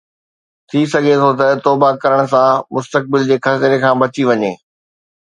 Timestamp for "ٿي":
0.69-0.79